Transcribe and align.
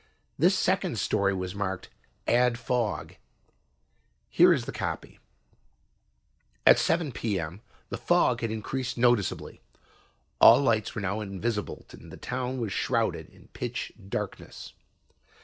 This 0.35 0.57
second 0.57 0.97
story 0.97 1.31
was 1.31 1.53
marked 1.53 1.89
"add 2.27 2.57
fog." 2.57 3.17
Here 4.31 4.51
is 4.51 4.65
the 4.65 4.71
copy: 4.71 5.19
"At 6.65 6.79
7 6.79 7.11
P.M. 7.11 7.61
the 7.89 7.99
fog 7.99 8.41
had 8.41 8.49
increased 8.49 8.97
noticeably. 8.97 9.61
All 10.39 10.59
lights 10.59 10.95
were 10.95 11.01
now 11.01 11.21
invisible 11.21 11.85
and 11.91 12.11
the 12.11 12.17
town 12.17 12.59
was 12.59 12.73
shrouded 12.73 13.29
in 13.29 13.49
pitch 13.49 13.91
darkness. 14.09 14.73